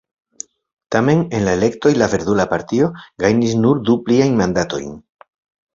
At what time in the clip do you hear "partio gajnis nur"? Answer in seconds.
2.55-3.87